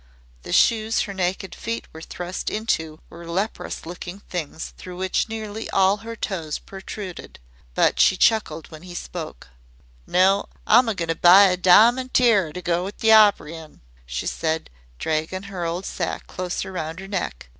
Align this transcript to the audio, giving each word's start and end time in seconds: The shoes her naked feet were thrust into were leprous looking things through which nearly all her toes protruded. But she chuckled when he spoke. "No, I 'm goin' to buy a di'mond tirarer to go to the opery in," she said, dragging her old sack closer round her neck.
The 0.41 0.51
shoes 0.51 1.01
her 1.01 1.13
naked 1.13 1.53
feet 1.53 1.85
were 1.93 2.01
thrust 2.01 2.49
into 2.49 2.99
were 3.11 3.23
leprous 3.27 3.85
looking 3.85 4.21
things 4.21 4.73
through 4.75 4.97
which 4.97 5.29
nearly 5.29 5.69
all 5.69 5.97
her 5.97 6.15
toes 6.15 6.57
protruded. 6.57 7.37
But 7.75 7.99
she 7.99 8.17
chuckled 8.17 8.71
when 8.71 8.81
he 8.81 8.95
spoke. 8.95 9.49
"No, 10.07 10.45
I 10.65 10.79
'm 10.79 10.87
goin' 10.87 11.09
to 11.09 11.13
buy 11.13 11.43
a 11.49 11.55
di'mond 11.55 12.15
tirarer 12.15 12.51
to 12.53 12.63
go 12.63 12.89
to 12.89 12.97
the 12.99 13.13
opery 13.13 13.53
in," 13.55 13.81
she 14.07 14.25
said, 14.25 14.71
dragging 14.97 15.43
her 15.43 15.65
old 15.65 15.85
sack 15.85 16.25
closer 16.25 16.71
round 16.71 16.99
her 16.99 17.07
neck. 17.07 17.49